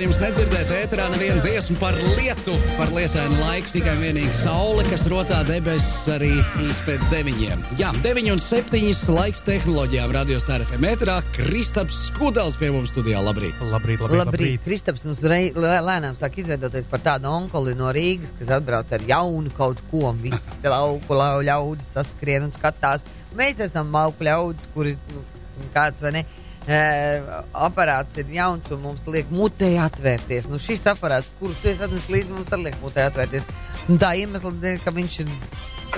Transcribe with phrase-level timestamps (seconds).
[0.00, 5.02] šodien jums nedzirdēt ēterā nevienu dziesmu par lietu, par lietainu laiku, tikai vienīgi saule, kas
[5.12, 6.30] rotā debesis arī
[6.64, 7.64] īsti pēc deviņiem.
[7.76, 11.18] Jā, deviņi un septiņas laiks tehnoloģijām radio stāra FM ēterā.
[11.36, 13.20] Kristaps Skudels pie mums studijā.
[13.20, 13.60] Labrīt!
[13.60, 14.64] Labrīt, labrīt, Labrīt, labrīt.
[14.64, 19.04] Kristaps mums rei- lē- lēnām sāk izveidoties par tādu onkoli no Rīgas, kas atbrauc ar
[19.04, 20.14] jaunu kaut ko.
[20.24, 23.04] Visi lauku lau- ļaudis saskrien un skatās.
[23.36, 25.26] Mēs esam lauku ļaudis, kuri, nu,
[25.76, 26.24] kāds vai ne,
[26.68, 30.50] aparāts ir jauns un mums liek mutē atvērties.
[30.50, 33.48] Nu, šis aparāts, kuru tu esi atnesis līdzi, mums arī liek mutē atvērties.
[33.88, 35.32] Un tā iemesla dēļ, ka viņš ir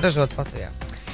[0.01, 0.71] ražots Latvijā.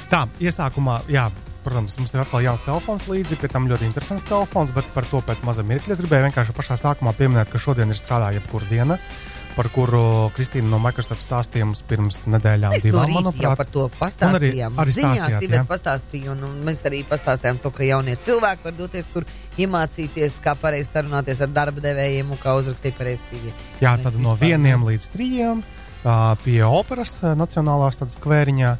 [0.09, 1.27] Tā, iesākumā, jā,
[1.65, 5.21] protams, mums ir atkal jauns telefons līdzi, pie tam ļoti interesants telefons, bet par to
[5.25, 8.97] pēc maza mirkļa es gribēju vienkārši pašā sākumā pieminēt, ka šodien ir strādāja jebkura diena,
[9.55, 10.01] par kuru
[10.35, 13.57] Kristīna no Microsoft stāstīja mums pirms nedēļām, Mēs no divām, jau manuprāt.
[13.57, 14.77] par to Un arī- pastāstījām.
[14.83, 19.07] arī Ziņās Iveta pastāstīja, un, un mēs arī pastāstījām to, ka jaunie cilvēki var doties,
[19.13, 19.25] kur
[19.57, 23.41] iemācīties, kā pareizi sarunāties ar darba devējiem un kā uzrakstīt pareizi.
[23.81, 25.63] Jā, tad no vieniem līdz trījiem
[26.45, 28.75] pie operas nacionālās tādas skvēriņā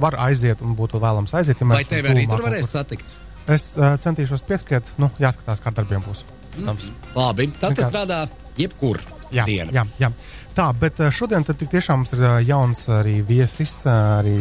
[0.00, 1.60] var aiziet un būtu vēlams aiziet.
[1.60, 2.68] Ja Vai tevi arī tur varēs kur.
[2.80, 3.04] satikt?
[3.52, 6.22] Es uh, centīšos pieskriet, nu, jāskatās, kā darbiem būs.
[6.54, 6.90] Protams.
[7.16, 9.00] Labi, tad tas strādā jebkur
[9.32, 9.72] Jā, diena.
[9.72, 10.10] jā, jā.
[10.52, 14.36] Tā, bet ā, šodien tad tiešām mums ir ā, jauns arī viesis, ā, arī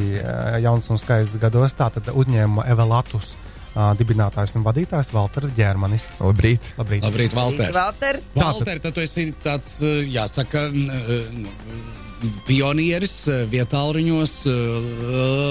[0.66, 1.74] jauns un skaists gados.
[1.80, 3.38] Tātad uzņēmuma Evelatus
[3.72, 6.10] ā, dibinātājs un vadītājs Valters Ģermanis.
[6.20, 6.68] Labrīt!
[6.76, 7.06] Labrīt!
[7.08, 7.72] Labrīt, Valter.
[7.72, 8.20] Valter!
[8.36, 12.01] Valter, Valter, tad tu esi tāds, eh, jāsaka, n- eh,
[12.46, 14.56] pionieris eh, vietāluņos eh,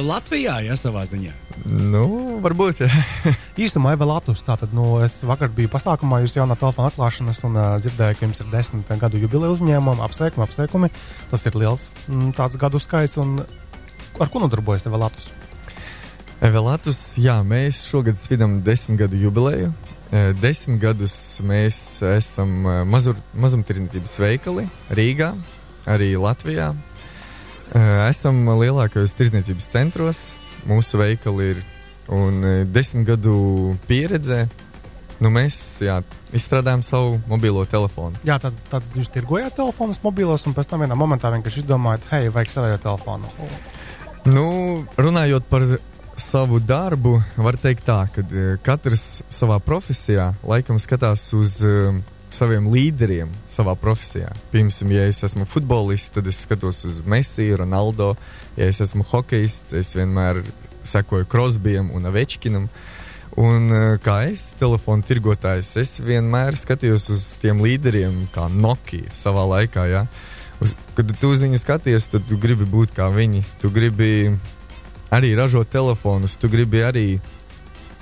[0.06, 1.32] Latvijā, ja savā ziņā.
[1.70, 2.04] Nu,
[2.44, 2.84] varbūt.
[3.64, 8.16] Īsumā Evelatus, tātad, nu, es vakar biju pasākumā, jūs jaunā telefona atklāšanas un uh, dzirdēju,
[8.16, 10.90] ka jums ir desmit gadu jubileja uzņēmumam, apsveikumi, apsveikumi.
[11.32, 13.42] Tas ir liels mm, tāds gadu skaits, un
[14.20, 15.28] ar ko nodarbojas Evelatus?
[16.40, 19.74] Evelatus, jā, mēs šogad svinam desmit gadu jubileju.
[20.40, 21.14] Desmit gadus
[21.46, 25.28] mēs esam mazur, mazumtirdzniecības veikali Rīgā,
[25.88, 26.72] arī Latvijā.
[27.70, 30.22] Eh, Esam lielākajos tirdzniecības centros.
[30.68, 31.62] Mūsu veikali ir
[32.10, 34.46] un eh, desmit gadu pieredze.
[35.20, 35.54] Nu, mēs
[35.84, 35.98] jā,
[36.32, 38.16] izstrādājam savu mobilo telefonu.
[38.24, 42.30] Jā, tad, tad jūs tirgojāt telefonus mobilos, un pēc tam vienā momentā vienkārši izdomājāt, hei,
[42.32, 43.28] vajag savējo telefonu.
[44.24, 44.46] Nu,
[44.96, 45.66] runājot par
[46.20, 52.00] savu darbu, var teikt tā, ka eh, katrs savā profesijā laikam skatās uz um,
[52.34, 54.30] saviem līderiem savā profesijā.
[54.52, 58.14] Piemēram, ja es esmu futbolists, tad es skatos uz Messi, Ronaldo.
[58.58, 60.42] Ja es esmu hokejists, es vienmēr
[60.86, 62.68] sekoju Krosbijam un Avečkinam.
[63.38, 69.46] Un eh, kā es, telefonu tirgotājs, es vienmēr skatījos uz tiem līderiem, kā Nokia savā
[69.54, 69.86] laikā.
[69.90, 70.06] Ja?
[70.60, 73.44] Uz, kad tu uz viņu skaties, tad tu gribi būt kā viņi.
[73.62, 74.10] Tu gribi
[75.14, 77.06] arī ražot telefonus, tu gribi arī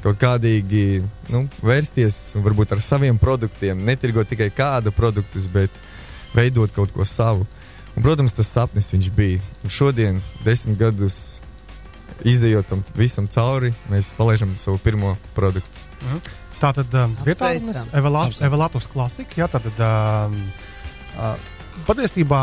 [0.03, 5.75] kaut kādīgi nu, vērsties varbūt ar saviem produktiem, netirgot tikai kādu produktus, bet
[6.37, 7.47] veidot kaut ko savu.
[7.97, 9.43] Un, protams, tas sapnis viņš bija.
[9.67, 11.41] Un šodien, desmit gadus
[12.27, 15.87] izējot tam visam cauri, mēs palaidām savu pirmo produktu.
[16.59, 18.43] Tā tad uh, vietā Apsveicam.
[18.47, 20.35] Evelatus klasika, jā, tad uh,
[21.19, 21.35] uh,
[21.87, 22.41] patiesībā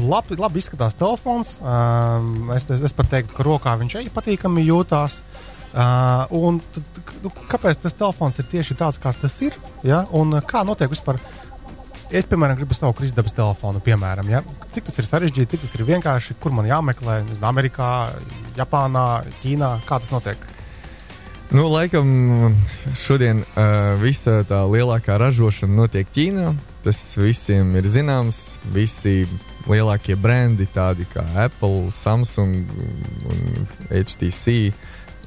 [0.00, 1.58] labi, labi izskatās telefons.
[1.60, 5.20] Uh, es, es, es pat teiktu, ka rokā viņš arī patīkami jūtās.
[5.20, 9.56] Uh, un tad, nu, kāpēc tas telefons ir tieši tāds, kāds tas ir?
[9.82, 10.04] Ja?
[10.14, 11.18] Un uh, kā notiek vispār?
[12.14, 14.44] Es, piemēram, gribu savu kristāla telefonu, piemēram, ja?
[14.70, 17.24] cik tas ir sarežģīti, cik tas ir vienkārši, kur man jāmeklē.
[17.26, 17.88] Nezinu, Amerikā,
[18.58, 20.50] Japānā, Ķīnā, kā tas notiek.
[21.54, 22.54] Nu, laikam
[22.98, 26.52] šodien uh, visa tā lielākā ražošana notiek Ķīnā.
[26.86, 28.60] Tas visiem ir zināms.
[28.74, 29.24] Visi
[29.70, 32.64] lielākie brendi, tādi kā Apple, Samsung
[33.30, 34.72] un HTC,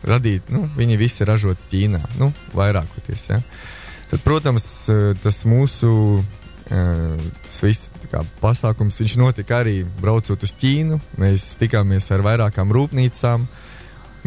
[0.05, 3.27] radīt, nu, viņi visi ražot Ķīnā, nu, vairākoties.
[3.31, 3.39] Ja?
[4.11, 6.23] Tad, protams, eh, tas mūsu
[6.71, 10.99] eh, tas viss kā, pasākums notika arī braucot uz Ķīnu.
[11.17, 13.47] Mēs tikāmies ar vairākām rūpnīcām.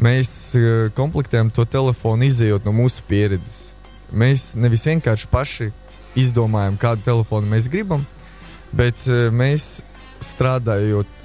[0.00, 3.74] Mēs uh, komplektējam to telefonu, izējot no mūsu pieredzes.
[4.12, 5.66] Mēs nevis vienkārši paši
[6.16, 8.06] izdomājam, kādu telefonu mēs gribam,
[8.72, 9.82] bet mēs
[10.24, 11.20] strādājot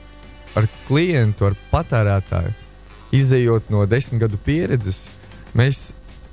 [0.59, 2.51] ar klientu, ar patērētāju,
[3.15, 5.06] izējot no desmit gadu pieredzes,
[5.57, 5.89] mēs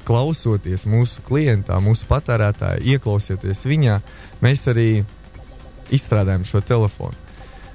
[0.07, 3.99] klausoties mūsu klientā, mūsu patērētājā, ieklausieties viņā,
[4.43, 4.89] mēs arī
[5.95, 7.19] izstrādājam šo telefonu.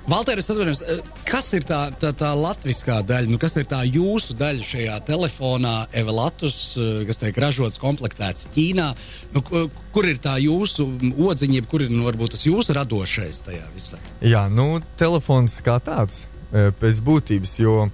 [0.08, 3.82] Valter, es atvainojos, eh, kas ir tā, tā, tā latviskā daļa, nu, kas ir tā
[3.84, 8.96] jūsu daļa šajā telefonā, Evelatus, eh, kas tiek ražots, komplektēts Ķīnā?
[9.34, 13.68] Nu, ku- kur ir tā jūsu odziņa, kur ir nu, varbūt tas jūsu radošais tajā
[13.76, 14.00] visā?
[14.22, 16.24] Jā, nu, telefons kā tāds
[16.54, 17.92] e, pēc būtības, jo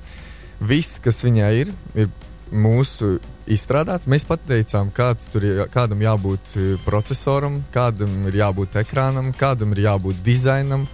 [0.63, 2.09] viss, kas viņā ir, ir
[2.53, 3.17] mūsu
[3.49, 4.07] izstrādāts.
[4.09, 9.85] Mēs pateicām, kāds tur ir, kādam jābūt eh, procesoram, kādam ir jābūt ekrānam, kādam ir
[9.87, 10.87] jābūt dizainam.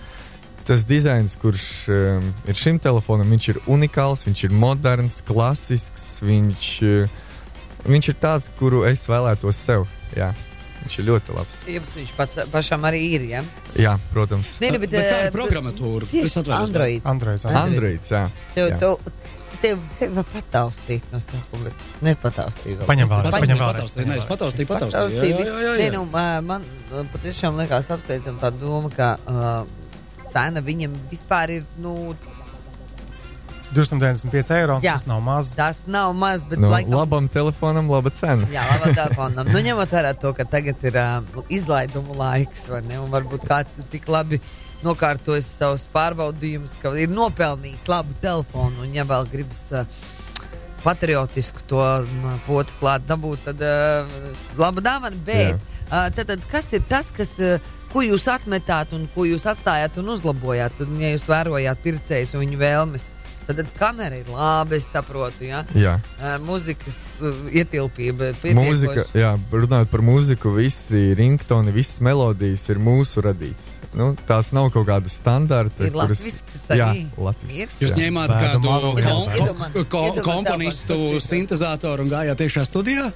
[0.70, 6.04] Tas dizains, kurš um, ir šim telefonam, viņš ir unikāls, viņš ir moderns, klasisks.
[6.22, 7.16] Viņš, uh,
[7.90, 9.88] viņš ir tāds, kuru es vēlētos sev.
[10.14, 10.30] Jā.
[10.84, 11.58] Viņš ir ļoti labs.
[11.74, 13.26] Jums viņš pats, pašam arī ir.
[13.32, 13.42] Ja?
[13.82, 14.56] Jā, protams.
[14.62, 16.12] Nē, bet, Bet kā ir eh, programmatūra?
[16.12, 16.70] Tieši atvainojos.
[16.70, 17.10] Android.
[17.16, 17.50] Androids.
[17.50, 17.74] Android.
[17.74, 18.24] Androids, jā.
[18.54, 18.80] Tev, jā.
[18.86, 19.82] tev, tev,
[20.16, 22.78] var pataustīt no sākuma, bet nepataustīt.
[22.80, 22.88] vēl.
[22.90, 23.94] Paņem vēlreiz, paņem vēlreiz.
[24.10, 25.46] Nē, es pataustīju, pataustīju.
[25.80, 26.66] Nē, nu, man
[27.14, 29.64] patiešām liekas apsveicam tā doma, ka uh,
[30.32, 32.14] cena viņam vispār ir, nu,
[33.70, 34.80] 295 eiro.
[34.82, 34.96] Jā.
[34.98, 35.52] Tas nav maz.
[35.54, 36.96] tas nav maz, bet Nu, laikam.
[36.96, 38.48] labam telefonam, laba cena.
[38.50, 39.52] Jā, labi, telefonam.
[39.54, 42.98] Nu, ņemot vērā to, ka tagad ir uh, izlaidumu laiks, vai ne?
[43.04, 44.42] Un varbūt kāds ir tik labi
[44.86, 48.86] nokārtojis savus pārbaudījumus, ka ir nopelnījis labu telefonu.
[48.86, 50.00] Un, ja vēl gribas uh,
[50.84, 51.82] patriotisku to
[52.48, 54.16] potu klāt dabūt, tad uh,
[54.60, 55.20] laba dāvana.
[55.26, 55.60] Bet
[55.90, 57.36] uh, tad, tad, kas ir tas, kas.
[57.40, 60.76] Uh, Ko jūs atmetāt un ko jūs atstājāt un uzlabojāt?
[60.78, 63.08] Tad, ja jūs vērojāt pircējus un viņu vēlmes,
[63.50, 65.48] tad, tad kamera ir laba, es saprotu.
[65.48, 65.64] Ja?
[65.78, 65.98] Jā.
[66.20, 73.26] Uh, mūzikas uh, ietilpība, Mūzika, jā, runājot par mūziku, visi ringtoni, visas melodijas ir mūsu
[73.26, 73.76] radītas.
[73.98, 75.88] Nu, tās nav kaut kādas standarta.
[75.88, 77.08] Ir latviskas Jā, arī.
[77.18, 77.80] latviskas.
[77.82, 78.04] Jūs jā.
[78.04, 79.16] ņēmāt Bēdu kādu jā.
[79.90, 83.08] ko, iedomā komponistu sintēzatoru un gājāt iekšā studijā?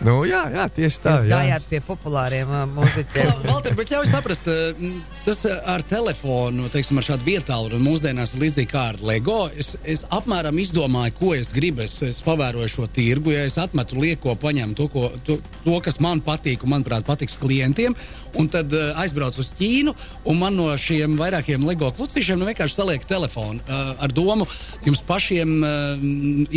[0.00, 1.12] Nu, jā, jā, tieši tā.
[1.14, 1.36] Jūs jā.
[1.36, 3.42] gājāt pie populāriem uh, mūziķiem.
[3.50, 4.96] Valter, bet ļauj saprast, m,
[5.26, 9.38] tas eh, ar telefonu, teiksim, ar šādu vietālu un mūsdienās līdzīgi kā ar LEGO.
[9.52, 11.84] Es, es apmēram izdomāju, ko es gribu.
[11.84, 16.00] Es, es pavēroju šo tirgu, ja es atmetu lieko, paņemu to, ko, to, to kas
[16.02, 17.94] man patīk un, manuprāt, patiks klientiem,
[18.40, 19.92] un tad uh, aizbraucu uz Ķīnu,
[20.30, 24.48] un man no šiem vairākiem LEGO klucīšiem nu, vienkārši saliek telefonu uh, ar domu,
[24.86, 26.06] jums pašiem, uh,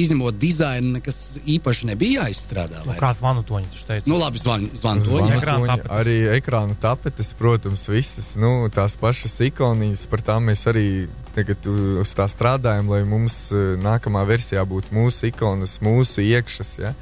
[0.06, 2.86] izņemot dizainu, nekas īpaši nebija jāizstrādā.
[2.86, 3.44] Nu, zvanu
[3.88, 4.10] teica?
[4.10, 5.40] Nu, labi, zvan, zvan to, Zvanu jā.
[5.40, 5.98] Ekrāna toņi, tapetes.
[5.98, 10.06] Arī ekrāna tapetes, protams, visas nu, tās pašas ikoniņas.
[10.12, 10.88] Par tām mēs arī
[11.36, 16.76] tagad uh, uz tā strādājam, lai mums uh, nākamā versijā būtu mūsu ikonas, mūsu iekšas.
[16.84, 16.94] Ja?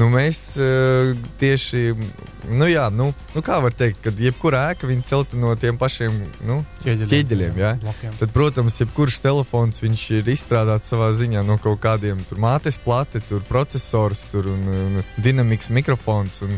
[0.00, 1.10] Nu, mēs uh,
[1.40, 1.90] tieši,
[2.48, 6.16] nu, jā, nu, nu, kā var teikt, kad jebkura ēka viņa celta no tiem pašiem
[6.48, 7.58] nu, Ķieģeļiem, ķieģeļiem.
[7.60, 7.74] Ja?
[7.82, 8.14] blokiem.
[8.22, 13.20] Tad, protams, jebkurš telefons viņš ir izstrādāts savā ziņā no kaut kādiem tur mātes plate,
[13.28, 16.40] tur processors, tur un, un dinamikas mikrofons.
[16.48, 16.56] Un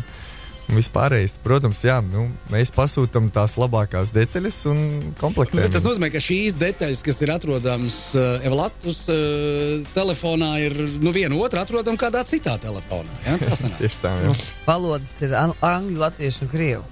[0.77, 4.81] vispārējais, protams, jā, nu, mēs pasūtām tās labākās detaļas un
[5.21, 5.67] komplektējam.
[5.67, 11.13] Bet Tas nozīmē, ka šīs detaļas, kas ir atrodamas uh, Evalatus uh, telefonā, ir nu,
[11.15, 13.13] viena otru atrodama kādā citā telefonā.
[13.27, 13.39] Ja?
[13.81, 14.35] Tieši tā, jā.
[14.69, 16.85] Valodas ir an- angļu, latviešu un krievu.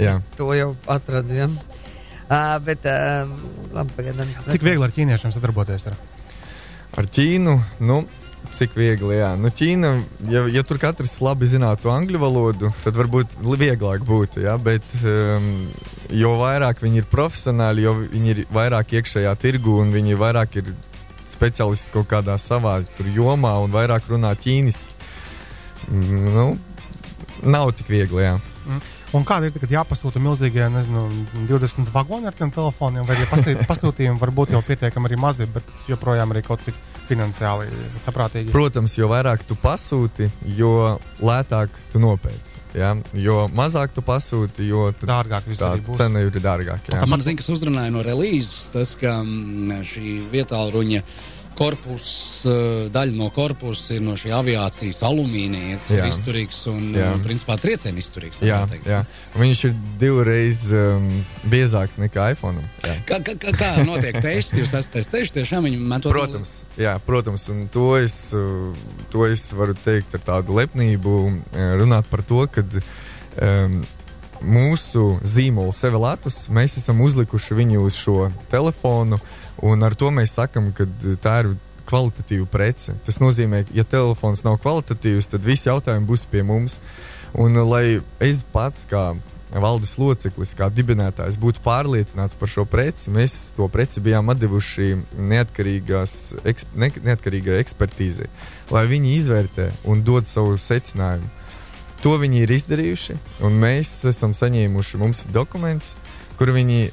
[0.00, 0.16] jā.
[0.40, 1.36] To jau atradu.
[1.36, 1.50] Ja?
[2.32, 3.28] Uh, bet, uh,
[3.76, 4.30] labi, pagaidām.
[4.32, 5.88] es Cik viegli ar ķīniešiem sadarboties?
[5.90, 5.98] Ir?
[6.96, 7.56] Ar Ķīnu,
[7.88, 8.02] nu,
[8.52, 9.32] cik viegli, jā.
[9.40, 9.92] Nu, Ķīna,
[10.30, 15.50] ja, ja tur katrs labi zinātu angļu valodu, tad varbūt vieglāk būtu, jā, bet um,
[16.12, 20.72] jo vairāk viņi ir profesionāli, jo viņi ir vairāk iekšējā tirgu un viņi vairāk ir
[21.32, 22.80] speciālisti kaut kādā savā
[23.14, 24.98] jomā un vairāk runā ķīniski.
[25.88, 26.48] Mm, Nu,
[27.42, 28.36] nav tik viegli, jā.
[29.12, 31.02] Un kāda ir tagad jāpasūta milzīgie, nezinu,
[31.50, 35.68] 20 vagoni ar tiem telefoniem, vai arī pasūtījumi var būt jau pietiekami arī mazi, bet
[35.90, 36.78] joprojām arī kaut cik
[37.10, 37.68] finansiāli
[38.00, 38.54] saprātīgi.
[38.54, 42.62] Protams, jo vairāk tu pasūti, jo lētāk tu nopērci.
[42.78, 42.94] Ja?
[43.12, 47.04] Jo mazāk tu pasūti, jo Dārgāk tā cena ir dārgāka.
[47.04, 51.04] Man zina, kas uzrunāja no relīzes, tas, ka mm, šī vietā ruņa
[51.56, 52.06] korpus,
[52.46, 56.02] uh, daļa no korpusa ir no šī aviācijas alumīnija, kas Jā.
[56.02, 57.12] ir izturīgs un, Jā.
[57.14, 58.40] uh, principā, triecienu izturīgs.
[58.44, 59.02] Jā, jā.
[59.38, 61.08] Viņš ir divreiz um,
[61.52, 62.64] biezāks nekā iPhone.
[62.84, 62.96] Jā.
[63.08, 64.56] Kā, kā, kā- notiek tests?
[64.58, 66.12] Jūs esat testējuši tiešām viņu metot?
[66.14, 68.70] Protams, jā, protams, un to es, uh,
[69.14, 73.82] to es varu teikt ar tādu lepnību, uh, runāt par to, ka um,
[74.42, 79.18] mūsu zīmolu Sevelatus mēs esam uzlikuši viņu uz šo telefonu,
[79.62, 80.86] un ar to mēs sakam, ka
[81.22, 81.52] tā ir
[81.88, 82.94] kvalitatīva prece.
[83.06, 86.78] Tas nozīmē, ka, ja telefons nav kvalitatīvs, tad visi jautājumi būs pie mums.
[87.32, 89.12] Un, uh, lai es pats kā
[89.60, 94.94] valdes loceklis, kā dibinātājs, būtu pārliecināts par šo preci, mēs to preci bijām devuši
[96.48, 98.30] eksp, ne, neatkarīgai ekspertīzei,
[98.72, 101.28] lai viņi izvērtē un dod savu secinājumu.
[102.02, 105.92] To viņi ir izdarījuši, un mēs esam saņēmuši mums dokuments,
[106.38, 106.88] kur viņi,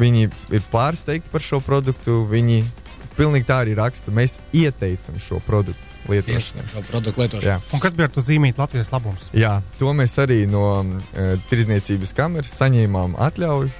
[0.00, 2.22] viņi ir pārsteigti par šo produktu.
[2.30, 2.62] Viņi
[3.18, 4.14] pilnīgi tā arī raksta.
[4.14, 6.66] Mēs ieteicam šo produktu lietošanai.
[6.72, 7.26] šo produktu.
[7.72, 9.30] Un kas bija ar to zīmīt Latvijas labums?
[9.36, 13.72] Jā, to mēs arī no uh, Tirzniecības kameras saņēmām atļauju.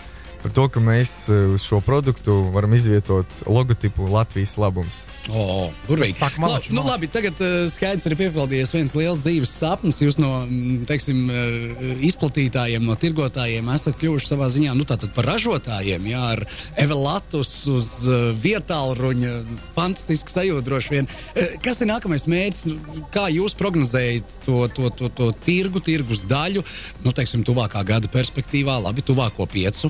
[0.45, 5.07] Par to, ka mēs uh, uz šo produktu varam izvietot logotipu Latvijas labums.
[5.33, 6.19] O, burvīgi.
[6.19, 6.91] Tā malači, nu, malači.
[6.91, 10.03] labi, tagad uh, skaidrs ir piepildījies viens liels dzīves sapnis.
[10.05, 14.85] Jūs no mm, teiksim, uh, izplatītājiem, no tirgotājiem esat kļuvuši savā ziņā nu,
[15.17, 16.11] par ražotājiem.
[16.13, 16.45] Jā, ar
[16.85, 19.33] Evelatus uz uh, vietālruņa.
[19.79, 21.09] Fantastiski sajūta droši vien.
[21.33, 22.67] Uh, kas ir nākamais mērķis?
[22.69, 26.67] Nu, Kā jūs prognozējat to, to, to, to tirgu, tirgus daļu,
[27.07, 29.89] nu, teiksim, tuvākā gada perspektīvā, labi, tuvāko piecu?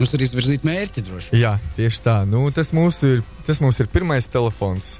[0.00, 1.36] Mums ir izvirzīti mērķi droši.
[1.36, 2.14] Jā, tieši tā.
[2.24, 4.94] Nu, tas, mūsu ir, tas mums ir pirmais telefons.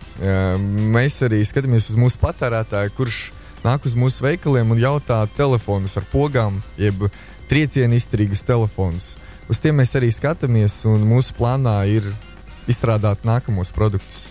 [0.93, 3.21] Mēs arī skatāmies uz mūsu patērētāju, kurš
[3.65, 7.07] nāk uz mūsu veikaliem un jautā telefonus ar pogām, jeb
[7.49, 9.15] triecienu izturīgus telefonus.
[9.49, 12.05] Uz tiem mēs arī skatāmies, un mūsu plānā ir
[12.71, 14.27] izstrādāt nākamos produktus.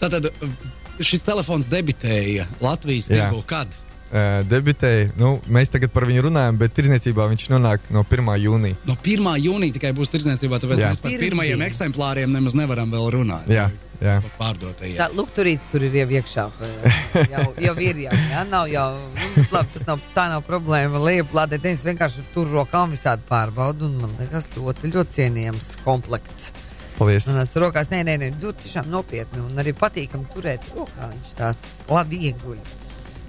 [0.00, 0.56] Tātad uh,
[1.04, 3.76] šis telefons debitēja Latvijas tirgu kad?
[4.08, 8.30] Debitēja, nu, mēs tagad par viņu runājam, bet tirzniecībā viņš nonāk no 1.
[8.40, 8.78] jūnija.
[8.88, 9.34] No 1.
[9.44, 10.92] jūnija tikai būs tirdzniecībā, tāpēc Jā.
[10.94, 13.50] mēs par pirmajiem eksemplāriem nemaz nevaram vēl runāt.
[13.52, 13.66] Jā,
[14.00, 14.14] jā.
[14.38, 14.96] Pārdotajiem.
[14.96, 16.46] Tā lukturīts tur ir jau iekšā.
[17.34, 18.14] Jau, jau ir jau.
[18.30, 18.86] Jā, nav jau.
[19.18, 21.00] Nu, labi, tas nav, tā nav problēma.
[21.02, 23.90] Lieplādēt, es vienkārši tur rokām visādi pārbaudu.
[23.90, 26.52] Un man liekas, ļoti, ļoti cienījams komplekts.
[26.98, 27.28] Paldies!
[27.30, 29.44] Manās rokās, nē, nē, nē, ļoti tiešām nopietni.
[29.44, 31.10] Un arī patīkami turēt rokā.
[31.12, 32.60] Viņš tāds labi ieguļ.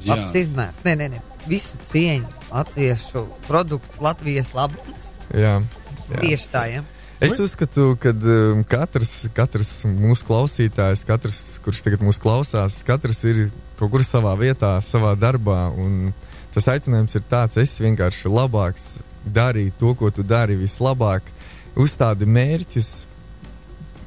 [0.04, 0.16] Jā.
[0.16, 0.80] Labs izmērs.
[0.86, 1.24] Nē, nē, nē.
[1.50, 2.30] Visu cieņu.
[2.50, 5.12] Latviešu produkts, Latvijas labums.
[5.36, 6.22] Jā, jā.
[6.22, 6.86] Tieši tā, ja.
[7.20, 13.42] Es uzskatu, ka um, katrs, katrs mūsu klausītājs, katrs, kurš tagad mūs klausās, katrs ir
[13.76, 15.66] kaut kur savā vietā, savā darbā.
[16.56, 18.88] Tas aicinājums ir tāds, es vienkārši labāks,
[19.28, 21.28] darīju to, ko tu dari vislabāk,
[21.76, 22.94] uzstādi mērķus,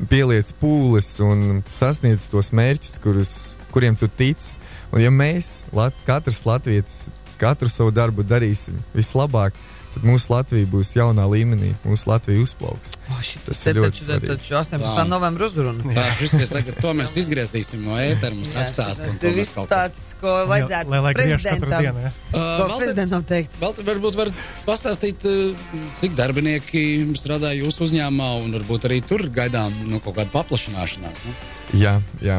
[0.08, 3.34] pieliec pūles un sasniedz tos mērķus, kurus,
[3.76, 4.56] kuriem tu tici.
[4.92, 7.06] Un ja mēs, lat, katrs latvietis,
[7.40, 9.56] katru savu darbu darīsim vislabāk,
[9.92, 12.92] tad mūsu Latvija būs jaunā līmenī, mūsu Latvija uzplauks.
[13.12, 14.84] O, šitas Tas ir ļoti taču, taču 18.
[14.96, 15.04] Tā.
[15.08, 15.84] novembra uzruna.
[15.96, 18.32] Tā, šis ir tagad, to mēs izgriezīsim no ētera.
[18.36, 22.04] Mums un Tas ir viss tāds, ko vajadzētu Lai, lai katru prezidentam, dienu.
[22.06, 22.12] Ja?
[22.12, 23.58] Uh, ko Valter, prezidentam teikt.
[23.60, 24.32] Vēl te varbūt var
[24.68, 26.84] pastāstīt, uh, cik darbinieki
[27.20, 31.26] strādā jūsu uzņēmumā, un varbūt arī tur gaidām nu, kaut kādu paplašināšanās.
[31.28, 31.36] Nu?
[31.72, 32.34] Jā, jā,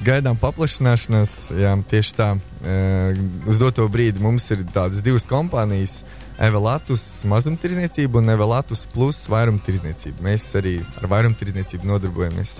[0.00, 1.32] gaidām paplašināšanās.
[1.60, 2.28] Jā, tieši tā.
[3.48, 6.00] Uz doto brīdi mums ir tādas divas kompānijas.
[6.38, 10.24] Evelatus mazumtirdzniecība un Evelatus plus vairumtirdzniecība.
[10.24, 12.54] Mēs arī ar vairumtirdzniecību nodarbojamies.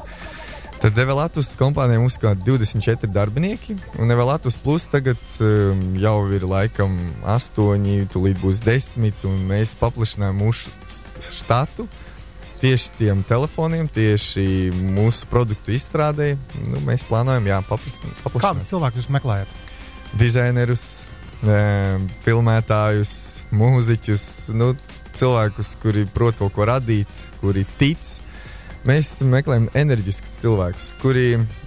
[0.78, 6.44] Tad Evelatus kompānijā mums ir kā 24 darbinieki, un Evelatus plus tagad um, jau ir
[6.46, 6.94] laikam
[7.24, 10.70] 8, tūlīt būs 10, un mēs paplašinām mūsu
[11.40, 11.88] štatu
[12.60, 16.32] tieši tiem telefoniem, tieši mūsu produktu izstrādē.
[16.66, 18.22] Nu, mēs plānojam, jā, paplašināt.
[18.38, 19.56] Kādus cilvēkus jūs meklējat?
[20.18, 20.84] Dizainerus,
[21.44, 21.58] e,
[22.24, 23.12] filmētājus,
[23.54, 24.24] mūziķus,
[24.58, 24.72] nu,
[25.18, 27.10] cilvēkus, kuri prot kaut ko radīt,
[27.42, 27.98] kuri tic.
[28.88, 31.24] Mēs meklējam enerģiskus cilvēkus, kuri,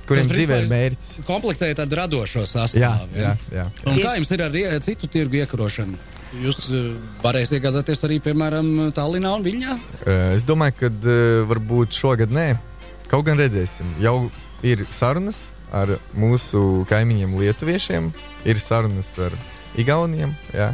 [0.10, 1.10] kuriem dzīvē ir mērķis.
[1.28, 3.10] Komplektēja tādu radošo Jā, sastāvu.
[3.20, 3.66] jā, jā.
[3.86, 6.00] Un Tieši- kā jums ir ar citu tirgu iekarošanu?
[6.40, 6.92] Jūs uh,
[7.26, 9.74] varēsiet iegādāties arī, piemēram, Tallinā un Viļņā?
[10.06, 11.16] E, Es domāju, ka e,
[11.50, 12.54] varbūt šogad nē.
[13.12, 13.90] Kaut gan redzēsim.
[14.00, 14.30] Jau
[14.64, 18.08] ir sarunas ar mūsu kaimiņiem, Lietuviešiem,
[18.48, 19.36] ir sarunas ar
[19.80, 20.32] Igauniem.
[20.56, 20.72] Jā.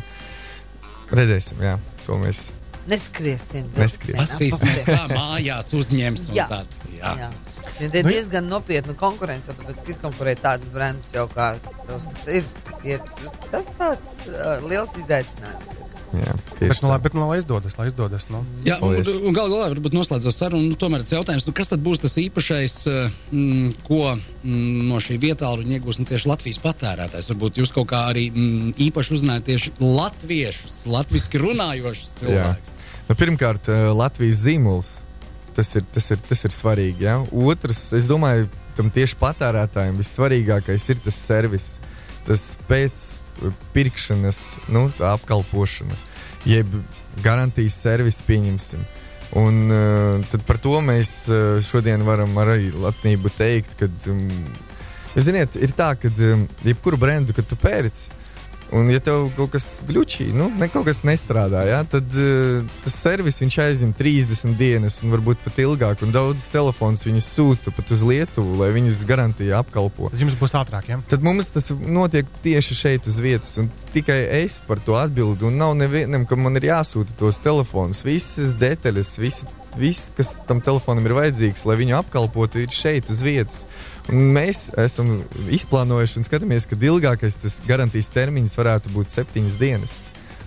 [1.10, 2.52] Redzēsim, jā, to mēs.
[2.88, 3.66] Neskriesim.
[3.78, 4.22] Neskriesim.
[4.22, 6.30] Pastīsimies, kā mājās uzņems.
[6.38, 6.48] Jā.
[6.54, 7.14] tad, jā.
[7.26, 7.32] Jā.
[7.78, 12.28] Ja tie ir diezgan nopietna konkurence, tāpēc, ka izkonkurēt tādus brendus jau kā tos, kas
[12.40, 12.48] ir,
[12.88, 13.04] ir
[13.52, 15.76] tas tāds uh, liels izaicinājums.
[15.76, 15.88] ir.
[16.16, 18.26] Jā, Bet, nu, lai, bet, nu, lai izdodas, lai izdodas.
[18.32, 18.40] Nu.
[18.66, 19.20] Jā, un, Paldies.
[19.22, 22.16] un gal galā, varbūt noslēdzot sarunu, nu, tomēr tas jautājums, nu, kas tad būs tas
[22.22, 27.30] īpašais, eh, mm, ko mm, no šī vietālu iegūs nu, tieši Latvijas patērētājs?
[27.34, 32.74] Varbūt jūs kaut kā arī mm, īpaši uzzinājāt tieši latviešus, latviski runājošus cilvēkus.
[33.10, 34.96] Nu, pirmkārt, eh, Latvijas zīmols.
[35.58, 37.08] Tas ir, tas ir, tas ir svarīgi.
[37.08, 37.16] Ja?
[37.34, 38.46] Otrs, es domāju,
[38.78, 41.72] tam tieši patērētājiem vissvarīgākais ir tas servis.
[42.28, 45.98] Tas pēc eh, pirkšanas nu, apkalpošana,
[46.46, 46.70] jeb
[47.26, 48.86] garantijas servis pieņemsim.
[49.36, 54.22] Un, uh, par to mēs uh, šodien varam arī lepnību teikt, ka, um,
[55.20, 58.14] ziniet, ir tā, ka um, jebkuru brendu, kad tu pērci,
[58.76, 62.98] Un, ja tev kaut kas gluči, nu, ne kaut kas nestrādā, ja, tad uh, tas
[63.00, 66.04] servis viņš aizņem 30 dienas, un varbūt pat ilgāk.
[66.04, 70.12] Un daudzus telefonus viņus sūta pat uz Lietuvu, lai viņus garantija apkalpo.
[70.12, 70.92] Tad jums būs ātrāk.
[70.92, 71.00] Ja?
[71.08, 75.48] Tad mums tas notiek tieši šeit uz vietas, un tikai es par to atbildu.
[75.48, 78.04] Un nav nevienam, ka man ir jāsūta tos telefonus.
[78.08, 79.48] Visas detaļas, visi,
[79.80, 83.64] viss, kas tam telefonam ir vajadzīgs, lai viņu apkalpotu, ir šeit uz vietas.
[84.08, 85.18] Mēs esam
[85.52, 89.98] izplānojuši un skatāmies, ka ilgākais tas garantijas termiņš varētu būt septiņas dienas.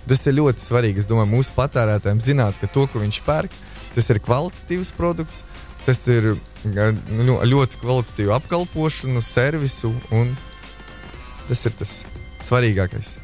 [0.09, 1.03] Tas ir ļoti svarīgi.
[1.03, 3.53] Es domāju, mūsu patērētājiem zināt, ka to, ko viņš pērk,
[3.93, 5.43] tas ir kvalitatīvs produkts,
[5.85, 6.33] tas ir
[6.65, 10.33] nu, ļoti kvalitatīvu apkalpošanu, servisu, un
[11.45, 11.99] tas ir tas
[12.41, 13.19] svarīgākais.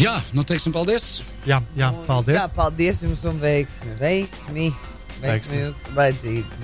[0.00, 1.22] Jā, nu teiksim paldies.
[1.48, 2.38] Jā, jā paldies.
[2.38, 3.96] Jā, paldies jums un veiksmi.
[4.00, 4.70] Veiksmi.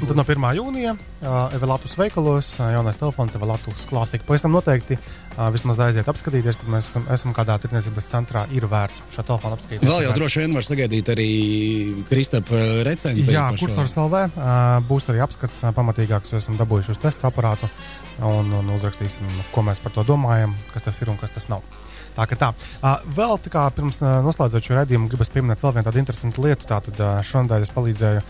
[0.00, 0.46] Tad no 1.
[0.58, 4.26] jūnija uh, Evelātus veikalos uh, jaunais telefons Evelātus klasika.
[4.28, 8.44] Pavisam noteikti uh, vismaz aiziet apskatīties, kad mēs esam, esam kādā tirdzniecības centrā.
[8.54, 9.88] Ir vērts šo telefonu apskatīties.
[9.88, 11.30] Vēl jau droši vien var sagaidīt arī
[12.10, 13.34] Kristapa recenziju.
[13.36, 14.52] Jā, kursors LV uh,
[14.88, 17.70] būs arī apskats uh, pamatīgāks, jo esam dabūjuši uz testu aparātu
[18.26, 21.62] un, un uzrakstīsim, ko mēs par to domājam, kas tas ir un kas tas nav.
[22.16, 22.52] Tā kā tā.
[22.82, 26.46] Uh, vēl tā kā pirms uh, noslēdzot šo redzējumu, gribas pieminēt vēl vienu tādu interesantu
[26.46, 26.66] lietu.
[26.70, 28.24] Tātad uh, šonadēļ es palīdzēju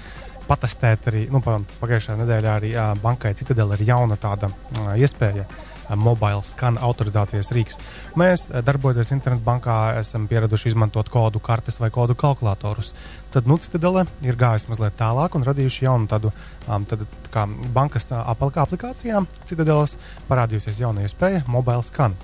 [0.48, 5.44] patestēt arī, nu, pa- pagājušajā nedēļā arī uh, bankai Citadela ir jauna tāda uh, iespēja.
[5.44, 7.78] uh, Mobile skan autorizācijas rīks.
[8.20, 12.92] Mēs, uh, darbojoties internetbankā, esam pieraduši izmantot kodu kartes vai kodu kalkulatorus.
[13.32, 16.32] Tad nu, Citadele ir gājusi mazliet tālāk un radījuši jaunu tādu
[16.68, 19.24] um, tad, tā kā bankas uh, aplikācijā.
[19.48, 19.96] Citadeles
[20.28, 22.16] parādījusies jauna iespēja- mobile skan.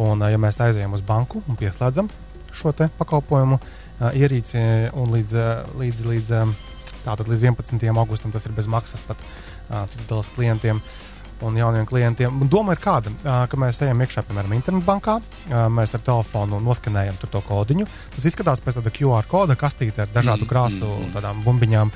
[0.00, 2.10] Un, uh, ja mēs aizejam uz banku un pieslēdzam
[2.52, 4.60] šo pakalpojumu uh, ierīci
[4.98, 5.38] un līdz,
[5.80, 6.34] līdz, līdz,
[7.04, 7.88] tātad līdz 11.
[7.92, 10.82] augustam tas ir bez maksas pat uh, Citadeles klientiem.
[11.42, 12.36] Un jauniem klientiem.
[12.38, 15.16] Un Doma ir kāda, ā, ka mēs ejam iekšā, piemēram, internetbankā,
[15.74, 17.88] mēs ar telefonu noskanējam to kodiņu.
[18.14, 21.90] Tas izskatās pēc tāda QR koda kastīte ar dažādu krāsu, tādām bumbiņām.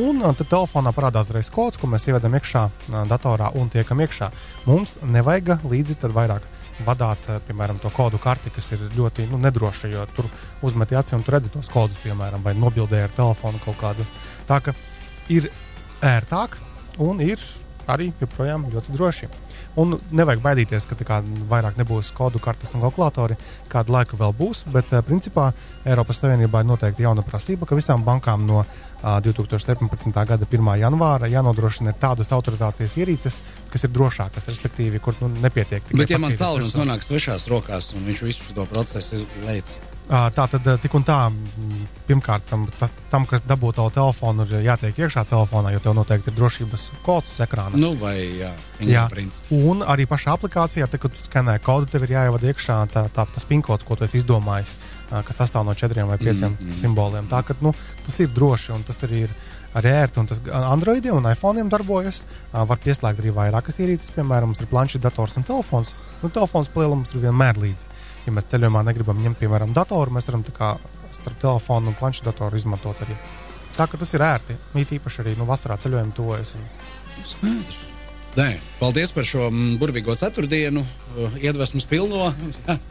[0.00, 2.64] Un tad telefonā parādās uzreiz kods, ko mēs ievedam iekšā
[3.06, 4.32] datorā un tiekam iekšā.
[4.66, 9.90] Mums nevajag līdzi vairāk vadāt, ā, piemēram, to kodu karti, kas ir ļoti nu, nedroša,
[9.92, 10.28] jo tur
[10.66, 14.06] uzmet aci un tur redzi tos kodus, piemēram, vai nobildē ar telefonu kaut kādu.
[14.48, 14.74] Tā ka
[15.32, 15.50] ir
[16.04, 16.58] ērtāk
[17.02, 17.42] un ir
[17.88, 19.30] arī joprojām ļoti droši.
[19.78, 21.20] Un nevajag baidīties, ka kā
[21.50, 23.36] vairāk nebūs kodu kartes un kalkulatori.
[23.70, 25.52] Kādu laiku vēl būs, bet eh, principā
[25.86, 30.10] Eiropas Savienībā ir noteikti jauna prasība, ka visām bankām no ah, 2017.
[30.32, 30.72] gada 1.
[30.82, 33.38] janvāra jānodrošina tādas autorizācijas ierīces,
[33.70, 35.92] kas ir drošākas, respektīvi, kur nu, nepietiek.
[35.92, 36.82] Bet, ja paskatīties tālrunis virsū.
[36.82, 41.16] nonāk svešās rokās un viņš visu šo procesu veids, Tā tad tik un tā,
[42.08, 46.32] pirmkārt, tam, tas, tam kas dabū tavu telefonu, ir jātiek iekšā telefonā, jo tev noteikti
[46.32, 47.76] ir drošības kods uz ekrāna.
[47.76, 48.48] nu, vai jā,
[48.88, 49.04] Jā.
[49.52, 53.26] Un arī pašā aplikācijā, tad, kad tu skanē kodu, tev ir jāievada iekšā tā, tā,
[53.34, 54.78] tas pinkods, ko tu esi izdomājis,
[55.28, 56.80] kas sastāv no četriem vai pieciem mm, mm.
[56.80, 57.28] simboliem.
[57.28, 57.74] Tā, ka, nu,
[58.06, 59.38] tas ir droši un tas arī ir.
[59.76, 60.38] Arī ērti, un tas
[60.72, 62.22] Androidiem un iPhone darbojas.
[62.56, 65.92] Var pieslēgt arī vairākas ierīces, piemēram, mums ir planšetdators un telefons.
[66.22, 67.97] Nu, telefons lielums ir vienmēr līdzi.
[68.28, 70.74] Ja mēs ceļojumā negribam ņemt, piemēram, datoru, mēs varam tā kā
[71.16, 73.16] starp telefonu un planšetdatoru izmantot arī.
[73.78, 74.56] Tā ka tas ir ērti.
[74.76, 76.52] Mīt īpaši arī nu, vasarā ceļojumi tuvojas.
[76.58, 76.66] Un...
[77.24, 77.86] Skaidrs.
[78.36, 82.28] Nē, paldies par šo mm, burvīgo ceturtdienu, uh, iedvesmas pilno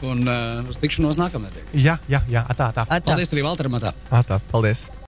[0.09, 1.71] un uh, uz tikšanos nākamnedēļ.
[1.77, 2.87] Jā, jā, jā, tā, tā.
[3.05, 3.77] Paldies arī Valteram!
[3.77, 3.93] Atā.
[4.09, 4.87] Ā, tā, paldies!